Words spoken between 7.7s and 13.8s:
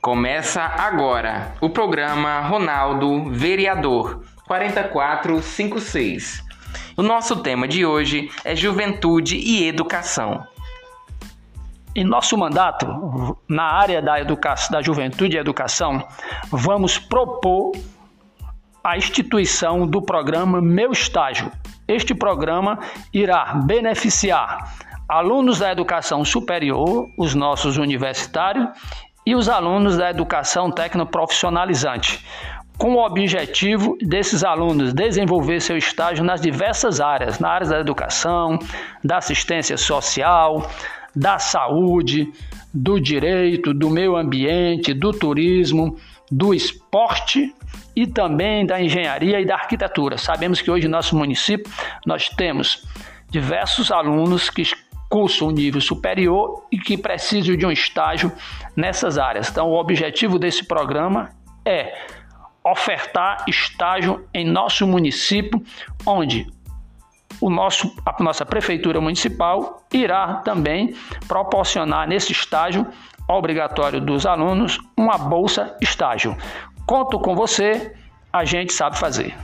hoje é Juventude e Educação. Em nosso mandato, na